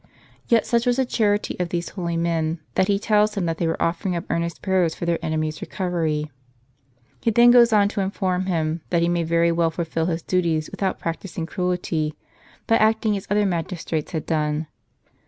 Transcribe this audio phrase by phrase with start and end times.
[0.47, 3.79] Yet such was the charity of those holy men, that he tells him they were
[3.79, 6.31] offering up earnest prayers for their enemy's recovery!
[7.21, 10.71] He then goes on to inform him, that he may very well fulfil his duties
[10.71, 12.15] without practising cruelty,
[12.65, 13.45] by acting as other * Eoma Subterr.
[13.45, 13.45] 1.
[13.45, 13.45] iii.
[13.45, 13.45] c.
[13.45, 13.45] 23.
[13.75, 14.67] magistrates had done.